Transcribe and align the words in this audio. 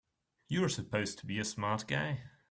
You're 0.49 0.69
supposed 0.69 1.19
to 1.19 1.27
be 1.27 1.37
a 1.37 1.45
smart 1.45 1.85
guy! 1.87 2.21